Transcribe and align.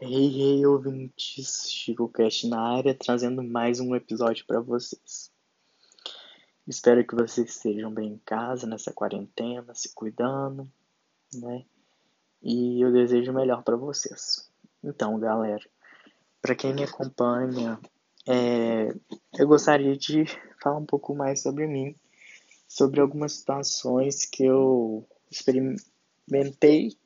Hey, 0.00 0.26
hey, 0.26 0.66
ouvintes, 0.66 1.70
Chico 1.70 2.08
Cast 2.08 2.48
na 2.48 2.60
área, 2.60 2.92
trazendo 2.92 3.44
mais 3.44 3.78
um 3.78 3.94
episódio 3.94 4.44
para 4.44 4.60
vocês. 4.60 5.30
Espero 6.66 7.06
que 7.06 7.14
vocês 7.14 7.48
estejam 7.48 7.94
bem 7.94 8.14
em 8.14 8.18
casa 8.18 8.66
nessa 8.66 8.92
quarentena, 8.92 9.72
se 9.72 9.94
cuidando, 9.94 10.68
né? 11.32 11.64
E 12.42 12.84
eu 12.84 12.92
desejo 12.92 13.30
o 13.30 13.34
melhor 13.34 13.62
para 13.62 13.76
vocês. 13.76 14.50
Então, 14.82 15.16
galera, 15.20 15.64
para 16.42 16.56
quem 16.56 16.74
me 16.74 16.82
acompanha, 16.82 17.78
é, 18.26 18.88
eu 19.38 19.46
gostaria 19.46 19.96
de 19.96 20.24
falar 20.60 20.78
um 20.78 20.86
pouco 20.86 21.14
mais 21.14 21.40
sobre 21.40 21.68
mim, 21.68 21.94
sobre 22.66 23.00
algumas 23.00 23.34
situações 23.34 24.24
que 24.24 24.44
eu 24.44 25.06
experimentei 25.30 26.98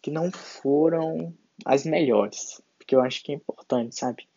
que 0.00 0.10
não 0.10 0.32
foram 0.32 1.36
as 1.64 1.84
melhores, 1.84 2.60
porque 2.78 2.94
eu 2.94 3.00
acho 3.00 3.22
que 3.22 3.32
é 3.32 3.34
importante, 3.34 3.96
sabe? 3.96 4.28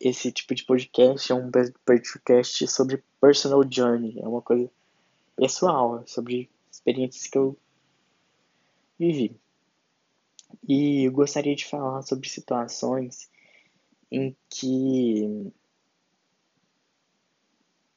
Esse 0.00 0.32
tipo 0.32 0.54
de 0.54 0.64
podcast 0.64 1.30
é 1.30 1.34
um 1.34 1.50
podcast 1.84 2.66
sobre 2.68 3.02
personal 3.20 3.62
journey, 3.70 4.18
é 4.18 4.26
uma 4.26 4.42
coisa 4.42 4.70
pessoal, 5.36 6.02
sobre 6.06 6.50
experiências 6.70 7.26
que 7.26 7.38
eu 7.38 7.56
vivi. 8.98 9.36
E 10.66 11.04
eu 11.04 11.12
gostaria 11.12 11.54
de 11.54 11.64
falar 11.64 12.02
sobre 12.02 12.28
situações 12.28 13.28
em 14.10 14.36
que 14.48 15.52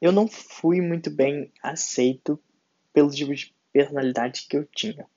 eu 0.00 0.12
não 0.12 0.28
fui 0.28 0.80
muito 0.80 1.10
bem 1.10 1.52
aceito 1.62 2.38
pelo 2.92 3.10
tipo 3.10 3.34
de 3.34 3.54
personalidade 3.72 4.46
que 4.48 4.56
eu 4.56 4.64
tinha. 4.66 5.08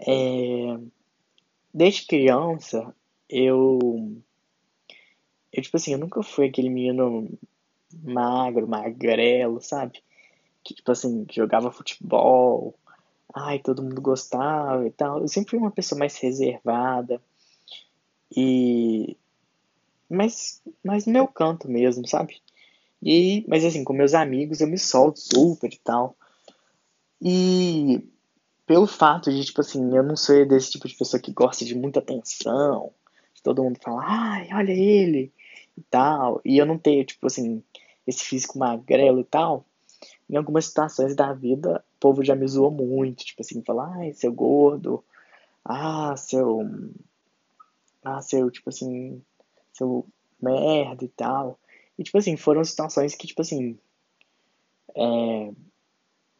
É, 0.00 0.78
desde 1.72 2.06
criança, 2.06 2.94
eu. 3.28 3.78
Eu, 5.52 5.62
tipo 5.62 5.76
assim, 5.76 5.92
eu 5.92 5.98
nunca 5.98 6.22
fui 6.22 6.46
aquele 6.46 6.68
menino 6.68 7.28
magro, 8.02 8.68
magrelo, 8.68 9.60
sabe? 9.60 10.02
Que, 10.62 10.74
tipo 10.74 10.92
assim, 10.92 11.26
jogava 11.30 11.72
futebol, 11.72 12.74
ai, 13.34 13.58
todo 13.58 13.82
mundo 13.82 14.00
gostava 14.00 14.86
e 14.86 14.90
tal. 14.90 15.20
Eu 15.20 15.28
sempre 15.28 15.50
fui 15.50 15.58
uma 15.58 15.70
pessoa 15.70 15.98
mais 15.98 16.16
reservada 16.18 17.20
e. 18.34 19.16
Mas, 20.08 20.62
mas 20.82 21.06
no 21.06 21.12
meu 21.12 21.28
canto 21.28 21.68
mesmo, 21.68 22.06
sabe? 22.06 22.40
E, 23.02 23.44
mas 23.46 23.64
assim, 23.64 23.84
com 23.84 23.92
meus 23.92 24.14
amigos 24.14 24.60
eu 24.60 24.66
me 24.66 24.78
solto 24.78 25.20
super 25.20 25.72
e 25.72 25.78
tal. 25.78 26.16
E 27.20 28.02
pelo 28.68 28.86
fato 28.86 29.32
de, 29.32 29.42
tipo 29.42 29.62
assim, 29.62 29.96
eu 29.96 30.02
não 30.02 30.14
ser 30.14 30.46
desse 30.46 30.72
tipo 30.72 30.86
de 30.86 30.94
pessoa 30.94 31.20
que 31.20 31.32
gosta 31.32 31.64
de 31.64 31.74
muita 31.74 32.00
atenção, 32.00 32.92
de 33.34 33.42
todo 33.42 33.64
mundo 33.64 33.78
falar, 33.82 34.04
ai, 34.06 34.48
olha 34.52 34.72
ele, 34.72 35.32
e 35.74 35.80
tal, 35.90 36.38
e 36.44 36.58
eu 36.58 36.66
não 36.66 36.76
ter, 36.76 37.02
tipo 37.06 37.26
assim, 37.26 37.62
esse 38.06 38.22
físico 38.22 38.58
magrelo 38.58 39.20
e 39.20 39.24
tal, 39.24 39.64
em 40.28 40.36
algumas 40.36 40.66
situações 40.66 41.16
da 41.16 41.32
vida, 41.32 41.82
o 41.96 41.98
povo 41.98 42.22
já 42.22 42.34
me 42.36 42.46
zoou 42.46 42.70
muito, 42.70 43.24
tipo 43.24 43.40
assim, 43.40 43.62
falar, 43.62 43.90
ai, 43.96 44.12
seu 44.12 44.30
gordo, 44.34 45.02
ah, 45.64 46.14
seu, 46.18 46.60
ah, 48.04 48.20
seu, 48.20 48.50
tipo 48.50 48.68
assim, 48.68 49.22
seu 49.72 50.04
merda 50.38 51.06
e 51.06 51.08
tal, 51.08 51.58
e, 51.98 52.02
tipo 52.02 52.18
assim, 52.18 52.36
foram 52.36 52.62
situações 52.62 53.14
que, 53.14 53.26
tipo 53.26 53.40
assim, 53.40 53.78
é, 54.94 55.52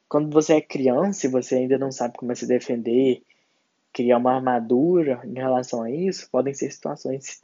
quando 0.08 0.30
você 0.32 0.54
é 0.54 0.60
criança 0.60 1.26
e 1.26 1.30
você 1.30 1.56
ainda 1.56 1.78
não 1.78 1.92
sabe 1.92 2.16
como 2.16 2.32
é 2.32 2.34
se 2.34 2.46
defender, 2.46 3.22
criar 3.92 4.18
uma 4.18 4.34
armadura 4.34 5.20
em 5.24 5.34
relação 5.34 5.82
a 5.82 5.90
isso, 5.90 6.30
podem 6.30 6.54
ser 6.54 6.70
situações 6.70 7.40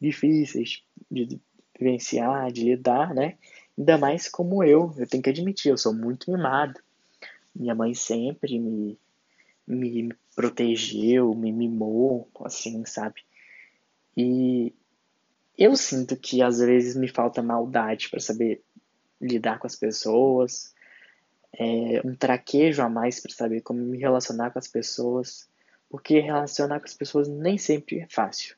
difíceis 0.00 0.82
de 1.10 1.40
vivenciar, 1.78 2.50
de 2.50 2.64
lidar, 2.64 3.14
né? 3.14 3.36
Ainda 3.76 3.98
mais 3.98 4.28
como 4.28 4.64
eu, 4.64 4.92
eu 4.96 5.06
tenho 5.06 5.22
que 5.22 5.30
admitir, 5.30 5.70
eu 5.70 5.78
sou 5.78 5.94
muito 5.94 6.30
mimado. 6.30 6.80
Minha 7.54 7.74
mãe 7.74 7.94
sempre 7.94 8.58
me, 8.58 8.98
me 9.66 10.14
protegeu, 10.34 11.34
me 11.34 11.52
mimou, 11.52 12.28
assim, 12.44 12.84
sabe? 12.84 13.22
E 14.16 14.72
eu 15.56 15.76
sinto 15.76 16.16
que 16.16 16.42
às 16.42 16.58
vezes 16.58 16.96
me 16.96 17.08
falta 17.08 17.42
maldade 17.42 18.08
para 18.08 18.20
saber 18.20 18.62
lidar 19.20 19.58
com 19.58 19.66
as 19.66 19.76
pessoas, 19.76 20.72
é, 21.52 22.00
um 22.04 22.14
traquejo 22.14 22.82
a 22.82 22.88
mais 22.88 23.20
para 23.20 23.32
saber 23.32 23.62
como 23.62 23.80
me 23.80 23.98
relacionar 23.98 24.50
com 24.50 24.58
as 24.58 24.68
pessoas, 24.68 25.48
porque 25.88 26.20
relacionar 26.20 26.80
com 26.80 26.86
as 26.86 26.94
pessoas 26.94 27.28
nem 27.28 27.56
sempre 27.56 28.00
é 28.00 28.06
fácil, 28.08 28.56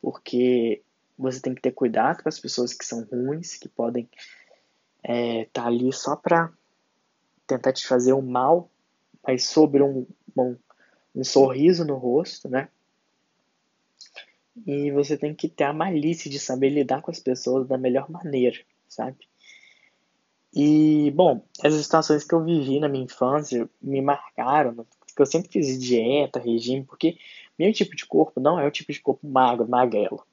porque 0.00 0.82
você 1.18 1.40
tem 1.40 1.54
que 1.54 1.62
ter 1.62 1.72
cuidado 1.72 2.22
com 2.22 2.28
as 2.28 2.38
pessoas 2.38 2.72
que 2.72 2.84
são 2.84 3.04
ruins, 3.04 3.56
que 3.56 3.68
podem 3.68 4.08
estar 5.02 5.14
é, 5.14 5.44
tá 5.52 5.66
ali 5.66 5.92
só 5.92 6.16
para 6.16 6.52
tentar 7.46 7.72
te 7.72 7.86
fazer 7.86 8.12
um 8.12 8.22
mal, 8.22 8.68
mas 9.26 9.44
sobre 9.44 9.82
um, 9.82 10.06
um, 10.36 10.56
um 11.14 11.24
sorriso 11.24 11.84
no 11.84 11.96
rosto, 11.96 12.48
né? 12.48 12.68
E 14.66 14.90
você 14.90 15.16
tem 15.16 15.34
que 15.34 15.48
ter 15.48 15.64
a 15.64 15.72
malícia 15.72 16.30
de 16.30 16.38
saber 16.38 16.70
lidar 16.70 17.02
com 17.02 17.10
as 17.10 17.20
pessoas 17.20 17.68
da 17.68 17.76
melhor 17.76 18.10
maneira, 18.10 18.58
sabe? 18.88 19.28
E, 20.58 21.10
bom, 21.10 21.42
essas 21.62 21.82
situações 21.82 22.24
que 22.24 22.34
eu 22.34 22.42
vivi 22.42 22.80
na 22.80 22.88
minha 22.88 23.04
infância 23.04 23.68
me 23.78 24.00
marcaram, 24.00 24.72
né? 24.72 24.84
porque 25.06 25.20
eu 25.20 25.26
sempre 25.26 25.50
fiz 25.50 25.78
dieta, 25.78 26.40
regime, 26.40 26.82
porque 26.82 27.18
meu 27.58 27.70
tipo 27.74 27.94
de 27.94 28.06
corpo 28.06 28.40
não 28.40 28.58
é 28.58 28.66
o 28.66 28.70
tipo 28.70 28.90
de 28.90 28.98
corpo 28.98 29.28
magro, 29.28 29.68
magrelo. 29.68 30.26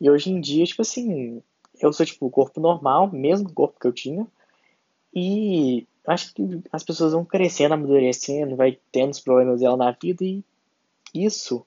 E 0.00 0.10
hoje 0.10 0.28
em 0.28 0.40
dia, 0.40 0.64
tipo 0.66 0.82
assim, 0.82 1.40
eu 1.80 1.92
sou 1.92 2.04
tipo 2.04 2.26
o 2.26 2.30
corpo 2.30 2.60
normal, 2.60 3.12
mesmo 3.12 3.52
corpo 3.52 3.78
que 3.78 3.86
eu 3.86 3.92
tinha, 3.92 4.26
e 5.14 5.86
acho 6.04 6.34
que 6.34 6.60
as 6.72 6.82
pessoas 6.82 7.12
vão 7.12 7.24
crescendo, 7.24 7.74
amadurecendo, 7.74 8.56
vai 8.56 8.76
tendo 8.90 9.12
os 9.12 9.20
problemas 9.20 9.60
dela 9.60 9.76
na 9.76 9.92
vida, 9.92 10.24
e 10.24 10.42
isso 11.14 11.64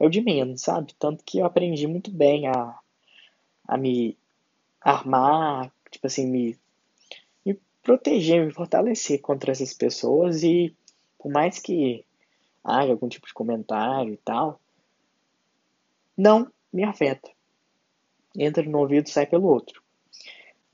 é 0.00 0.06
o 0.06 0.10
de 0.10 0.22
menos, 0.22 0.62
sabe? 0.62 0.94
Tanto 0.98 1.22
que 1.22 1.38
eu 1.38 1.44
aprendi 1.44 1.86
muito 1.86 2.10
bem 2.10 2.46
a, 2.46 2.78
a 3.68 3.76
me 3.76 4.16
armar, 4.80 5.70
tipo 5.90 6.06
assim, 6.06 6.26
me 6.26 6.58
proteger, 7.84 8.44
me 8.44 8.52
fortalecer 8.52 9.20
contra 9.20 9.52
essas 9.52 9.74
pessoas 9.74 10.42
e 10.42 10.74
por 11.18 11.30
mais 11.30 11.58
que 11.58 12.04
haja 12.64 12.90
algum 12.90 13.08
tipo 13.08 13.26
de 13.26 13.34
comentário 13.34 14.14
e 14.14 14.16
tal, 14.16 14.58
não 16.16 16.50
me 16.72 16.82
afeta. 16.82 17.30
Entra 18.36 18.62
no 18.64 18.78
ouvido 18.78 19.08
sai 19.08 19.26
pelo 19.26 19.46
outro. 19.46 19.82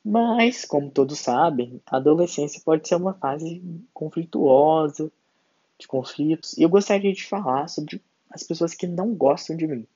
Mas, 0.02 0.64
como 0.64 0.90
todos 0.90 1.18
sabem, 1.18 1.82
a 1.84 1.96
adolescência 1.96 2.62
pode 2.64 2.88
ser 2.88 2.94
uma 2.94 3.12
fase 3.12 3.60
conflituosa, 3.92 5.12
de 5.78 5.86
conflitos, 5.86 6.56
e 6.56 6.62
eu 6.62 6.68
gostaria 6.68 7.12
de 7.12 7.26
falar 7.26 7.68
sobre 7.68 8.00
as 8.30 8.42
pessoas 8.42 8.74
que 8.74 8.86
não 8.86 9.14
gostam 9.14 9.56
de 9.56 9.66
mim. 9.66 9.86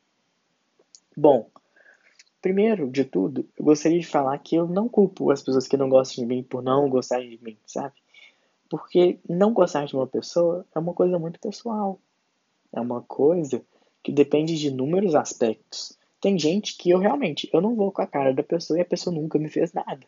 Bom, 1.17 1.49
Primeiro 2.45 2.91
de 2.91 3.07
tudo, 3.07 3.49
eu 3.59 3.65
gostaria 3.65 3.99
de 3.99 4.07
falar 4.07 4.37
que 4.37 4.55
eu 4.55 4.69
não 4.69 4.87
culpo 4.87 5.31
as 5.31 5.43
pessoas 5.43 5.67
que 5.67 5.79
não 5.79 5.89
gostam 5.89 6.23
de 6.23 6.29
mim 6.29 6.43
por 6.43 6.63
não 6.63 6.91
gostarem 6.91 7.31
de 7.31 7.43
mim, 7.43 7.57
sabe? 7.65 7.95
Porque 8.69 9.19
não 9.27 9.55
gostar 9.55 9.87
de 9.87 9.97
uma 9.97 10.07
pessoa 10.07 10.67
é 10.75 10.79
uma 10.79 10.93
coisa 10.93 11.19
muito 11.19 11.41
pessoal. 11.41 11.99
É 12.71 12.79
uma 12.79 13.01
coisa 13.01 13.63
que 14.03 14.13
depende 14.13 14.59
de 14.59 14.69
inúmeros 14.69 15.15
aspectos. 15.15 15.99
Tem 16.21 16.39
gente 16.39 16.77
que 16.77 16.91
eu 16.91 16.99
realmente, 16.99 17.49
eu 17.51 17.63
não 17.63 17.75
vou 17.75 17.91
com 17.91 18.03
a 18.03 18.07
cara 18.07 18.35
da 18.35 18.43
pessoa 18.43 18.79
e 18.79 18.83
a 18.83 18.85
pessoa 18.85 19.17
nunca 19.17 19.39
me 19.39 19.49
fez 19.49 19.73
nada. 19.73 20.07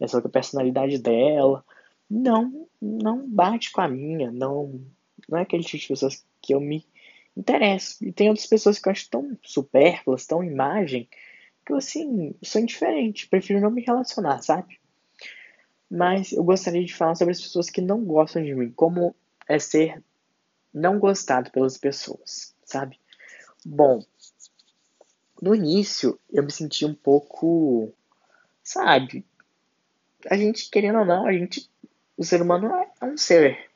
É 0.00 0.08
só 0.08 0.20
que 0.20 0.26
a 0.26 0.30
personalidade 0.30 0.98
dela 0.98 1.64
não 2.10 2.66
não 2.82 3.30
bate 3.30 3.70
com 3.70 3.80
a 3.80 3.86
minha, 3.86 4.32
não 4.32 4.80
não 5.28 5.38
é 5.38 5.42
aquele 5.42 5.62
tipo 5.62 5.82
de 5.82 5.86
pessoas 5.86 6.26
que 6.42 6.52
eu 6.52 6.60
me 6.60 6.84
interesso. 7.36 8.04
E 8.04 8.10
tem 8.10 8.28
outras 8.28 8.48
pessoas 8.48 8.80
que 8.80 8.88
eu 8.88 8.90
acho 8.90 9.08
tão 9.08 9.38
supérfluas, 9.40 10.26
tão 10.26 10.42
imagem, 10.42 11.08
que 11.64 11.72
eu, 11.72 11.76
assim, 11.76 12.34
sou 12.42 12.60
indiferente, 12.60 13.28
prefiro 13.28 13.60
não 13.60 13.70
me 13.70 13.82
relacionar, 13.82 14.42
sabe? 14.42 14.80
Mas 15.90 16.32
eu 16.32 16.44
gostaria 16.44 16.84
de 16.84 16.94
falar 16.94 17.14
sobre 17.14 17.32
as 17.32 17.40
pessoas 17.40 17.68
que 17.68 17.80
não 17.80 18.04
gostam 18.04 18.42
de 18.42 18.54
mim, 18.54 18.70
como 18.70 19.14
é 19.48 19.58
ser 19.58 20.02
não 20.72 20.98
gostado 20.98 21.50
pelas 21.50 21.76
pessoas, 21.76 22.54
sabe? 22.64 22.98
Bom, 23.64 24.04
no 25.42 25.54
início 25.54 26.18
eu 26.30 26.42
me 26.44 26.52
senti 26.52 26.84
um 26.84 26.94
pouco, 26.94 27.92
sabe? 28.62 29.24
A 30.30 30.36
gente, 30.36 30.70
querendo 30.70 31.00
ou 31.00 31.04
não, 31.04 31.26
a 31.26 31.32
gente, 31.32 31.68
o 32.16 32.24
ser 32.24 32.40
humano 32.40 32.68
é 33.00 33.04
um 33.04 33.16
ser 33.16 33.70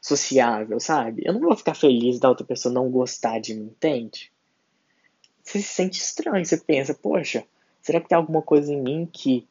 sociável, 0.00 0.78
sabe? 0.78 1.22
Eu 1.24 1.32
não 1.32 1.40
vou 1.40 1.56
ficar 1.56 1.74
feliz 1.74 2.18
da 2.18 2.28
outra 2.28 2.46
pessoa 2.46 2.72
não 2.72 2.90
gostar 2.90 3.38
de 3.40 3.54
mim, 3.54 3.66
entende? 3.66 4.32
Você 5.44 5.60
se 5.60 5.68
sente 5.68 6.00
estranho. 6.00 6.44
Você 6.44 6.56
pensa, 6.56 6.94
poxa, 6.94 7.44
será 7.82 8.00
que 8.00 8.08
tem 8.08 8.16
alguma 8.16 8.42
coisa 8.42 8.72
em 8.72 8.80
mim 8.80 9.08
que 9.12 9.46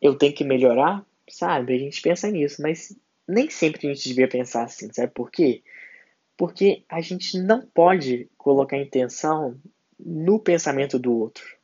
eu 0.00 0.14
tenho 0.16 0.34
que 0.34 0.44
melhorar? 0.44 1.04
Sabe? 1.28 1.74
A 1.74 1.78
gente 1.78 2.02
pensa 2.02 2.30
nisso, 2.30 2.60
mas 2.60 2.94
nem 3.26 3.48
sempre 3.48 3.88
a 3.88 3.94
gente 3.94 4.06
devia 4.08 4.28
pensar 4.28 4.64
assim, 4.64 4.92
sabe 4.92 5.12
por 5.12 5.30
quê? 5.30 5.62
Porque 6.36 6.84
a 6.88 7.00
gente 7.00 7.38
não 7.38 7.62
pode 7.62 8.28
colocar 8.36 8.76
intenção 8.76 9.58
no 9.98 10.38
pensamento 10.38 10.98
do 10.98 11.16
outro. 11.16 11.56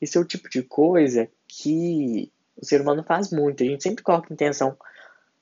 Isso 0.00 0.18
é 0.18 0.20
o 0.20 0.24
tipo 0.24 0.48
de 0.48 0.62
coisa 0.62 1.30
que 1.46 2.32
o 2.56 2.64
ser 2.64 2.80
humano 2.80 3.04
faz 3.04 3.30
muito. 3.30 3.62
A 3.62 3.66
gente 3.66 3.82
sempre 3.82 4.02
coloca 4.02 4.32
intenção 4.32 4.76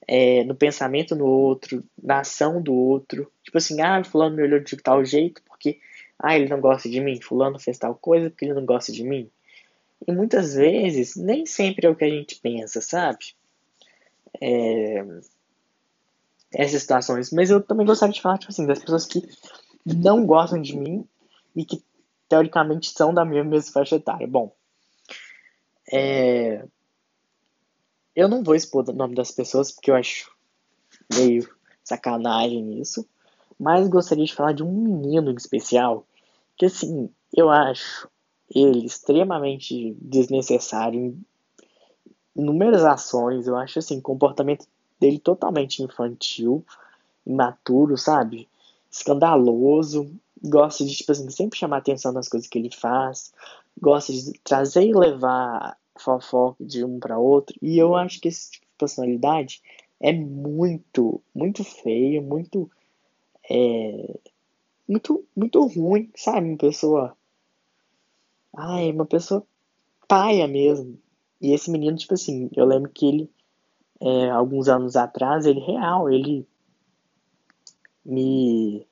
é, 0.07 0.45
no 0.45 0.55
pensamento 0.55 1.17
no 1.17 1.27
outro, 1.27 1.83
na 2.01 2.21
ação 2.21 2.63
do 2.63 2.75
outro. 2.75 3.31
Tipo 3.43 3.59
assim, 3.59 3.81
ah, 3.81 4.03
fulano 4.05 4.37
me 4.37 4.43
olhou 4.43 4.61
de 4.61 4.77
tal 4.77 5.05
jeito 5.05 5.43
porque 5.43 5.81
ah, 6.19 6.37
ele 6.37 6.49
não 6.49 6.61
gosta 6.61 6.89
de 6.89 7.01
mim. 7.01 7.21
Fulano 7.21 7.59
fez 7.59 7.79
tal 7.79 7.95
coisa 7.95 8.31
porque 8.31 8.45
ele 8.45 8.55
não 8.55 8.65
gosta 8.65 8.93
de 8.93 9.03
mim. 9.03 9.31
E 10.07 10.13
muitas 10.13 10.55
vezes, 10.55 11.17
nem 11.17 11.47
sempre 11.47 11.87
é 11.87 11.91
o 11.91 11.97
que 11.97 12.05
a 12.05 12.11
gente 12.11 12.37
pensa, 12.37 12.81
sabe? 12.81 13.35
É, 14.41 15.05
essas 16.53 16.83
situações. 16.83 17.31
Mas 17.33 17.51
eu 17.51 17.63
também 17.63 17.87
gostaria 17.87 18.13
de 18.13 18.21
falar, 18.21 18.39
tipo 18.39 18.53
assim, 18.53 18.67
das 18.67 18.79
pessoas 18.79 19.07
que 19.07 19.27
não 19.85 20.25
gostam 20.27 20.61
de 20.61 20.77
mim 20.77 21.07
e 21.55 21.65
que 21.65 21.83
teoricamente 22.29 22.91
são 22.91 23.13
da 23.13 23.25
minha 23.25 23.45
mesma 23.45 23.73
faixa 23.73 23.97
etária. 23.97 24.27
Bom, 24.27 24.53
é... 25.93 26.65
eu 28.17 28.29
não 28.29 28.43
vou 28.43 28.55
expor 28.55 28.89
o 28.89 28.93
nome 28.93 29.15
das 29.15 29.31
pessoas 29.31 29.71
porque 29.71 29.91
eu 29.91 29.95
acho 29.95 30.35
meio 31.15 31.49
sacanagem 31.85 32.81
isso, 32.81 33.07
mas 33.61 33.87
gostaria 33.87 34.25
de 34.25 34.35
falar 34.35 34.53
de 34.53 34.63
um 34.63 34.73
menino 34.73 35.31
em 35.31 35.37
especial 35.37 36.07
que, 36.57 36.67
assim, 36.67 37.11
eu 37.33 37.51
acho 37.51 38.09
ele 38.55 38.87
extremamente 38.87 39.95
desnecessário 40.01 40.99
em 40.99 41.25
inúmeras 42.35 42.85
ações. 42.85 43.47
Eu 43.47 43.57
acho, 43.57 43.79
assim, 43.79 44.01
comportamento 44.01 44.67
dele 44.99 45.19
totalmente 45.19 45.83
infantil, 45.83 46.65
imaturo, 47.27 47.97
sabe? 47.99 48.49
Escandaloso. 48.91 50.11
Gosta 50.43 50.85
de, 50.85 50.95
tipo 50.95 51.13
assim, 51.13 51.29
sempre 51.31 51.59
chamar 51.59 51.79
atenção 51.79 52.13
nas 52.13 52.29
coisas 52.29 52.49
que 52.49 52.59
ele 52.59 52.71
faz. 52.71 53.33
Gosta 53.81 54.13
de 54.13 54.39
trazer 54.41 54.85
e 54.85 54.95
levar 54.95 55.77
fofoca 56.03 56.65
de 56.65 56.85
um 56.85 56.99
para 56.99 57.19
outro. 57.19 57.57
E 57.61 57.79
eu 57.79 57.95
acho 57.95 58.21
que 58.21 58.29
esse 58.29 58.51
tipo 58.53 58.67
de 58.67 58.73
personalidade 58.79 59.63
é 60.01 60.13
muito, 60.13 61.23
muito 61.35 61.65
feio, 61.65 62.23
muito. 62.23 62.71
É, 63.49 64.19
muito, 64.89 65.25
muito 65.35 65.65
ruim, 65.67 66.11
sabe? 66.17 66.49
Uma 66.49 66.59
pessoa. 66.59 67.17
Ai, 68.57 68.91
uma 68.91 69.07
pessoa 69.07 69.47
paia 70.09 70.47
mesmo. 70.47 70.99
E 71.41 71.53
esse 71.53 71.71
menino, 71.71 71.97
tipo 71.97 72.15
assim, 72.15 72.49
eu 72.55 72.65
lembro 72.65 72.91
que 72.91 73.07
ele 73.07 73.31
é, 74.01 74.31
alguns 74.31 74.69
anos 74.69 74.97
atrás, 74.97 75.47
ele 75.47 75.61
real, 75.61 76.11
ele 76.11 76.47
me 78.05 78.87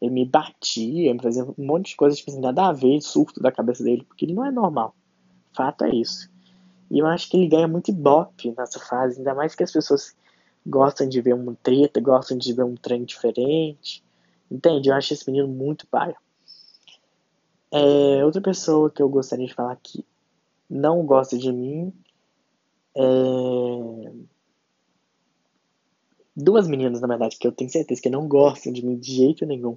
ele 0.00 0.12
me 0.12 0.24
batia, 0.24 1.12
me 1.12 1.20
fazia 1.20 1.44
um 1.44 1.54
monte 1.58 1.90
de 1.90 1.96
coisas, 1.96 2.18
tipo 2.18 2.30
assim, 2.30 2.40
nada 2.40 2.68
a 2.68 2.72
ver, 2.72 3.00
surto 3.00 3.40
da 3.40 3.50
cabeça 3.50 3.82
dele, 3.82 4.04
porque 4.04 4.24
ele 4.24 4.34
não 4.34 4.44
é 4.44 4.50
normal. 4.50 4.94
Fato 5.52 5.84
é 5.84 5.94
isso. 5.94 6.30
E 6.90 6.98
eu 6.98 7.06
acho 7.06 7.28
que 7.28 7.36
ele 7.36 7.48
ganha 7.48 7.68
muito 7.68 7.90
ibope 7.90 8.54
nessa 8.56 8.78
fase, 8.78 9.18
ainda 9.18 9.34
mais 9.34 9.54
que 9.54 9.62
as 9.62 9.72
pessoas 9.72 10.16
gostam 10.66 11.08
de 11.08 11.20
ver 11.20 11.34
uma 11.34 11.56
treta, 11.62 12.00
gostam 12.00 12.36
de 12.36 12.52
ver 12.52 12.64
um 12.64 12.74
trem 12.74 13.04
diferente. 13.04 14.02
Entende? 14.50 14.88
Eu 14.88 14.94
acho 14.94 15.12
esse 15.12 15.30
menino 15.30 15.48
muito 15.48 15.86
pai. 15.86 16.14
É, 17.70 18.24
outra 18.24 18.40
pessoa 18.40 18.90
que 18.90 19.02
eu 19.02 19.08
gostaria 19.08 19.46
de 19.46 19.54
falar 19.54 19.76
que 19.82 20.04
não 20.68 21.04
gosta 21.04 21.36
de 21.36 21.52
mim 21.52 21.92
é 22.94 24.28
duas 26.38 26.68
meninas, 26.68 27.00
na 27.00 27.08
verdade, 27.08 27.36
que 27.36 27.46
eu 27.46 27.52
tenho 27.52 27.68
certeza 27.68 28.00
que 28.00 28.08
não 28.08 28.28
gostam 28.28 28.72
de 28.72 28.84
mim 28.84 28.96
de 28.96 29.12
jeito 29.12 29.44
nenhum. 29.44 29.76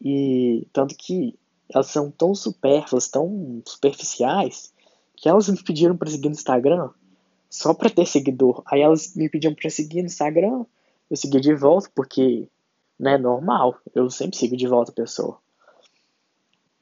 E 0.00 0.66
tanto 0.72 0.94
que 0.96 1.36
elas 1.68 1.88
são 1.88 2.10
tão 2.10 2.34
supérfluas, 2.34 3.08
tão 3.08 3.60
superficiais, 3.66 4.72
que 5.20 5.28
elas 5.28 5.48
me 5.48 5.62
pediram 5.62 5.96
para 5.96 6.10
seguir 6.10 6.28
no 6.28 6.34
Instagram 6.34 6.90
só 7.48 7.74
para 7.74 7.90
ter 7.90 8.06
seguidor. 8.06 8.62
Aí 8.66 8.80
elas 8.80 9.14
me 9.14 9.28
pediam 9.28 9.54
para 9.54 9.68
seguir 9.68 10.00
no 10.00 10.06
Instagram, 10.06 10.64
eu 11.10 11.16
segui 11.16 11.40
de 11.40 11.54
volta 11.54 11.90
porque 11.94 12.48
não 12.98 13.10
é 13.10 13.18
normal, 13.18 13.76
eu 13.94 14.08
sempre 14.08 14.38
sigo 14.38 14.56
de 14.56 14.66
volta 14.66 14.92
a 14.92 14.94
pessoa. 14.94 15.38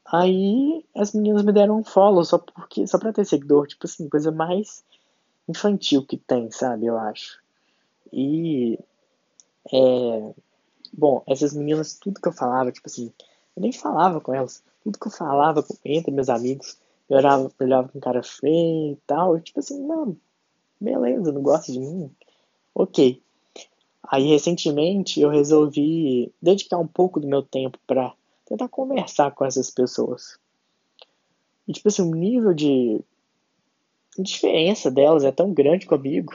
Aí 0.05 0.85
as 0.95 1.13
meninas 1.13 1.43
me 1.43 1.51
deram 1.51 1.79
um 1.79 1.83
follow 1.83 2.23
só 2.23 2.37
porque 2.37 2.87
só 2.87 2.97
para 2.97 3.11
ter 3.11 3.25
seguidor, 3.25 3.67
tipo 3.67 3.85
assim, 3.85 4.07
coisa 4.07 4.31
mais 4.31 4.83
infantil 5.47 6.05
que 6.05 6.17
tem, 6.17 6.49
sabe, 6.49 6.85
eu 6.85 6.97
acho. 6.97 7.39
E. 8.11 8.79
É, 9.71 10.33
bom, 10.93 11.21
essas 11.27 11.53
meninas, 11.53 11.93
tudo 11.93 12.21
que 12.21 12.27
eu 12.27 12.33
falava, 12.33 12.71
tipo 12.71 12.87
assim, 12.87 13.11
eu 13.55 13.61
nem 13.61 13.71
falava 13.71 14.21
com 14.21 14.33
elas. 14.33 14.63
Tudo 14.83 14.97
que 14.97 15.07
eu 15.07 15.11
falava 15.11 15.63
entre 15.83 16.11
meus 16.11 16.29
amigos, 16.29 16.77
eu 17.09 17.17
olhava, 17.17 17.51
olhava 17.59 17.89
com 17.89 17.99
cara 17.99 18.21
feio 18.21 18.93
e 18.93 18.97
tal. 19.07 19.39
Tipo 19.39 19.59
assim, 19.59 19.81
não, 19.81 20.15
beleza, 20.79 21.31
não 21.31 21.41
gosta 21.41 21.71
de 21.71 21.79
mim. 21.79 22.11
Ok. 22.73 23.21
Aí, 24.07 24.27
recentemente, 24.27 25.19
eu 25.19 25.29
resolvi 25.29 26.33
dedicar 26.41 26.77
um 26.77 26.87
pouco 26.87 27.19
do 27.19 27.27
meu 27.27 27.43
tempo 27.43 27.77
para 27.85 28.13
tentar 28.45 28.67
conversar 28.69 29.31
com 29.31 29.45
essas 29.45 29.69
pessoas. 29.69 30.39
E, 31.67 31.73
tipo 31.73 31.87
assim, 31.87 32.01
o 32.01 32.15
nível 32.15 32.53
de 32.53 33.01
diferença 34.17 34.89
delas 34.89 35.23
é 35.23 35.31
tão 35.31 35.53
grande 35.53 35.85
comigo 35.85 36.33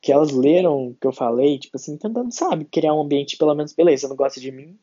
que 0.00 0.12
elas 0.12 0.32
leram 0.32 0.88
o 0.88 0.94
que 0.94 1.06
eu 1.06 1.12
falei, 1.12 1.58
tipo 1.58 1.76
assim, 1.76 1.96
tentando, 1.96 2.30
sabe, 2.30 2.66
criar 2.66 2.92
um 2.92 3.00
ambiente, 3.00 3.38
pelo 3.38 3.54
menos, 3.54 3.72
beleza, 3.72 4.06
não 4.06 4.16
gosta 4.16 4.38
de 4.38 4.52
mim. 4.52 4.78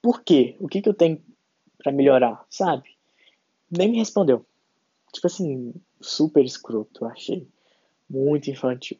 Por 0.00 0.22
quê? 0.22 0.54
O 0.60 0.68
que, 0.68 0.80
que 0.80 0.88
eu 0.88 0.94
tenho 0.94 1.20
para 1.78 1.90
melhorar, 1.90 2.46
sabe? 2.48 2.95
Nem 3.70 3.90
me 3.90 3.98
respondeu. 3.98 4.44
Tipo 5.12 5.26
assim, 5.26 5.74
super 6.00 6.44
escroto, 6.44 7.04
eu 7.04 7.08
achei. 7.08 7.48
Muito 8.08 8.50
infantil. 8.50 8.98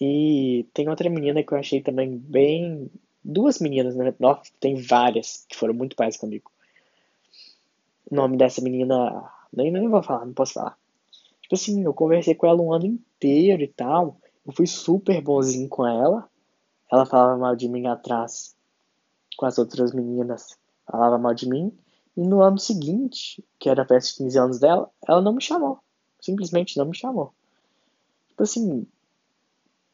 E 0.00 0.66
tem 0.74 0.88
outra 0.88 1.08
menina 1.08 1.42
que 1.42 1.52
eu 1.52 1.58
achei 1.58 1.80
também 1.80 2.16
bem. 2.16 2.90
Duas 3.24 3.60
meninas, 3.60 3.94
né? 3.94 4.14
Nossa, 4.18 4.50
tem 4.58 4.74
várias 4.74 5.44
que 5.48 5.56
foram 5.56 5.74
muito 5.74 5.94
pais 5.94 6.16
comigo. 6.16 6.50
O 8.10 8.14
nome 8.14 8.36
dessa 8.36 8.60
menina. 8.60 9.30
Nem, 9.52 9.70
nem 9.70 9.88
vou 9.88 10.02
falar, 10.02 10.24
não 10.24 10.32
posso 10.32 10.54
falar. 10.54 10.76
Tipo 11.42 11.54
assim, 11.54 11.84
eu 11.84 11.94
conversei 11.94 12.34
com 12.34 12.46
ela 12.46 12.60
um 12.60 12.72
ano 12.72 12.86
inteiro 12.86 13.62
e 13.62 13.68
tal. 13.68 14.16
Eu 14.44 14.52
fui 14.52 14.66
super 14.66 15.20
bonzinho 15.20 15.68
com 15.68 15.86
ela. 15.86 16.28
Ela 16.90 17.06
falava 17.06 17.38
mal 17.38 17.54
de 17.54 17.68
mim 17.68 17.86
atrás 17.86 18.56
com 19.36 19.46
as 19.46 19.58
outras 19.58 19.92
meninas. 19.92 20.58
Falava 20.86 21.16
mal 21.18 21.34
de 21.34 21.48
mim. 21.48 21.72
E 22.16 22.20
no 22.20 22.42
ano 22.42 22.58
seguinte, 22.58 23.42
que 23.58 23.68
era 23.68 23.82
a 23.82 23.86
festa 23.86 24.10
de 24.10 24.16
15 24.18 24.38
anos 24.38 24.58
dela, 24.58 24.90
ela 25.06 25.22
não 25.22 25.32
me 25.32 25.42
chamou. 25.42 25.78
Simplesmente 26.20 26.76
não 26.76 26.86
me 26.86 26.96
chamou. 26.96 27.32
Tipo 28.28 28.42
assim, 28.42 28.86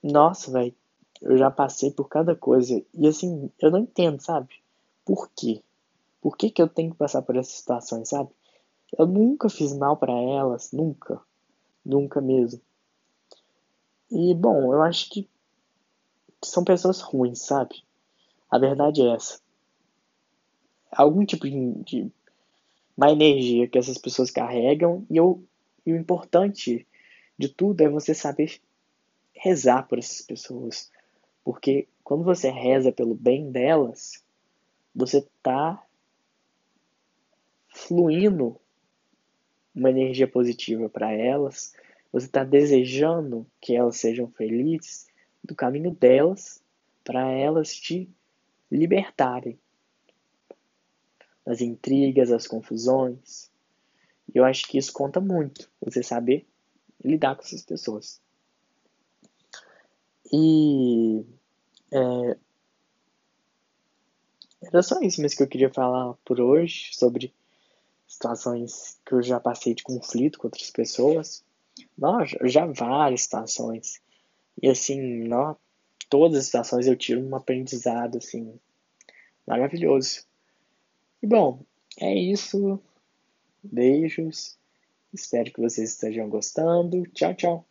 nossa, 0.02 0.50
velho, 0.50 0.74
eu 1.20 1.36
já 1.36 1.50
passei 1.50 1.90
por 1.90 2.08
cada 2.08 2.34
coisa. 2.34 2.82
E 2.94 3.06
assim, 3.06 3.50
eu 3.60 3.70
não 3.70 3.80
entendo, 3.80 4.20
sabe? 4.20 4.48
Por 5.04 5.30
quê? 5.34 5.62
Por 6.20 6.36
que, 6.36 6.50
que 6.50 6.60
eu 6.60 6.68
tenho 6.68 6.90
que 6.90 6.96
passar 6.96 7.22
por 7.22 7.36
essas 7.36 7.54
situações, 7.54 8.08
sabe? 8.08 8.30
Eu 8.96 9.06
nunca 9.06 9.48
fiz 9.48 9.72
mal 9.76 9.96
para 9.96 10.12
elas, 10.12 10.72
nunca. 10.72 11.20
Nunca 11.84 12.20
mesmo. 12.20 12.60
E, 14.10 14.34
bom, 14.34 14.72
eu 14.72 14.82
acho 14.82 15.10
que 15.10 15.28
são 16.42 16.64
pessoas 16.64 17.00
ruins, 17.00 17.40
sabe? 17.42 17.82
A 18.50 18.58
verdade 18.58 19.02
é 19.02 19.14
essa. 19.14 19.40
Algum 20.90 21.24
tipo 21.24 21.48
de, 21.48 21.72
de 21.84 22.12
má 22.96 23.10
energia 23.10 23.68
que 23.68 23.78
essas 23.78 23.98
pessoas 23.98 24.30
carregam 24.30 25.06
e, 25.08 25.16
eu, 25.16 25.42
e 25.86 25.92
o 25.92 25.96
importante 25.96 26.86
de 27.38 27.48
tudo 27.48 27.80
é 27.82 27.88
você 27.88 28.12
saber 28.12 28.60
rezar 29.32 29.84
por 29.84 29.98
essas 29.98 30.20
pessoas. 30.22 30.90
Porque 31.44 31.86
quando 32.02 32.24
você 32.24 32.50
reza 32.50 32.90
pelo 32.90 33.14
bem 33.14 33.50
delas, 33.50 34.24
você 34.94 35.24
tá 35.42 35.80
fluindo 37.68 38.58
uma 39.74 39.90
energia 39.90 40.26
positiva 40.26 40.88
para 40.88 41.12
elas, 41.12 41.72
você 42.12 42.26
está 42.26 42.42
desejando 42.42 43.46
que 43.60 43.76
elas 43.76 43.96
sejam 43.96 44.28
felizes 44.28 45.06
do 45.44 45.54
caminho 45.54 45.92
delas 45.92 46.60
para 47.04 47.30
elas 47.30 47.72
te 47.74 48.10
libertarem 48.70 49.56
das 51.48 51.62
intrigas, 51.62 52.28
das 52.28 52.46
confusões. 52.46 53.50
E 54.28 54.36
eu 54.36 54.44
acho 54.44 54.68
que 54.68 54.76
isso 54.76 54.92
conta 54.92 55.18
muito, 55.18 55.70
você 55.80 56.02
saber 56.02 56.46
lidar 57.02 57.34
com 57.36 57.42
essas 57.42 57.62
pessoas. 57.62 58.20
E 60.30 61.24
é, 61.90 62.36
era 64.60 64.82
só 64.82 65.00
isso 65.00 65.22
mesmo 65.22 65.38
que 65.38 65.42
eu 65.42 65.48
queria 65.48 65.72
falar 65.72 66.12
por 66.22 66.38
hoje 66.38 66.90
sobre 66.92 67.32
situações 68.06 69.00
que 69.06 69.14
eu 69.14 69.22
já 69.22 69.40
passei 69.40 69.74
de 69.74 69.82
conflito 69.82 70.38
com 70.38 70.48
outras 70.48 70.70
pessoas. 70.70 71.42
Nossa, 71.96 72.36
já 72.46 72.66
várias 72.66 73.22
situações. 73.22 74.02
E 74.62 74.68
assim, 74.68 75.26
não, 75.26 75.56
todas 76.10 76.40
as 76.40 76.44
situações 76.44 76.86
eu 76.86 76.94
tiro 76.96 77.26
um 77.26 77.34
aprendizado, 77.34 78.18
assim, 78.18 78.60
maravilhoso. 79.46 80.27
E 81.22 81.26
bom, 81.26 81.64
é 82.00 82.14
isso. 82.14 82.80
Beijos. 83.62 84.56
Espero 85.12 85.52
que 85.52 85.60
vocês 85.60 85.90
estejam 85.90 86.28
gostando. 86.28 87.02
Tchau, 87.08 87.34
tchau. 87.34 87.66